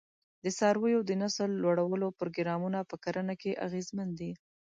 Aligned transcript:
د 0.43 0.45
څارویو 0.57 1.01
د 1.05 1.11
نسل 1.21 1.49
لوړولو 1.63 2.07
پروګرامونه 2.19 2.79
په 2.89 2.95
کرنه 3.03 3.33
کې 3.41 3.59
اغېزمن 3.65 4.09
دي. 4.19 4.31